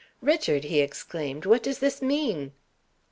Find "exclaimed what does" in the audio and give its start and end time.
0.79-1.77